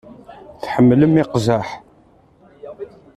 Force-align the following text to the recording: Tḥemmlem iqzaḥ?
Tḥemmlem 0.63 1.13
iqzaḥ? 1.21 1.67